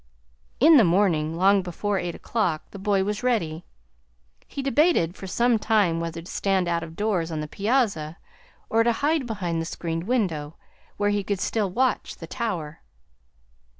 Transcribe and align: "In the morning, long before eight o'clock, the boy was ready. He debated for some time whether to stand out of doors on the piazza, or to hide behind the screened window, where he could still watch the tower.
"In 0.59 0.77
the 0.77 0.83
morning, 0.83 1.37
long 1.37 1.61
before 1.61 1.99
eight 1.99 2.15
o'clock, 2.15 2.71
the 2.71 2.79
boy 2.79 3.03
was 3.03 3.21
ready. 3.21 3.65
He 4.47 4.63
debated 4.63 5.15
for 5.15 5.27
some 5.27 5.59
time 5.59 5.99
whether 5.99 6.23
to 6.23 6.31
stand 6.31 6.67
out 6.67 6.81
of 6.81 6.95
doors 6.95 7.31
on 7.31 7.39
the 7.39 7.47
piazza, 7.47 8.17
or 8.67 8.81
to 8.83 8.93
hide 8.93 9.27
behind 9.27 9.61
the 9.61 9.65
screened 9.65 10.05
window, 10.05 10.55
where 10.97 11.11
he 11.11 11.23
could 11.23 11.39
still 11.39 11.69
watch 11.69 12.15
the 12.15 12.25
tower. 12.25 12.81